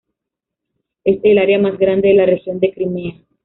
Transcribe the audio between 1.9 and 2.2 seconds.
de